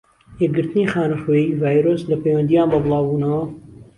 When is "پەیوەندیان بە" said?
2.21-2.79